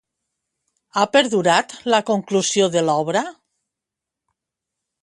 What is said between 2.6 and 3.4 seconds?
de l'obra?